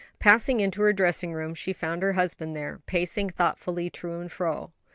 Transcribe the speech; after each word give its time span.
Passing 0.17 0.59
into 0.61 0.81
her 0.81 0.93
dressing 0.93 1.31
room, 1.31 1.53
she 1.53 1.73
found 1.73 2.01
her 2.01 2.13
husband 2.13 2.55
there, 2.55 2.81
pacing 2.87 3.29
thoughtfully 3.29 3.87
to 3.91 4.13
and 4.13 4.31
fro. 4.31 4.71